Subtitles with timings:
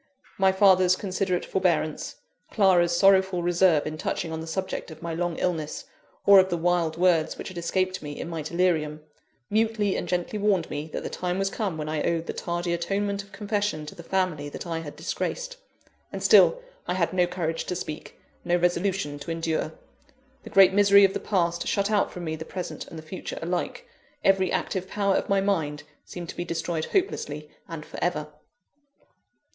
[0.39, 2.15] My father's considerate forbearance,
[2.49, 5.85] Clara's sorrowful reserve in touching on the subject of my long illness,
[6.25, 9.03] or of the wild words which had escaped me in my delirium,
[9.51, 12.73] mutely and gently warned me that the time was come when I owed the tardy
[12.73, 15.57] atonement of confession to the family that I had disgraced;
[16.11, 19.71] and still, I had no courage to speak, no resolution to endure.
[20.41, 23.37] The great misery of the past, shut out from me the present and the future
[23.39, 23.85] alike
[24.23, 28.29] every active power of my mind seemed to be destroyed hopelessly and for ever.